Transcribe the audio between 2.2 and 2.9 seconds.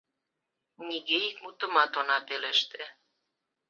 пелеште.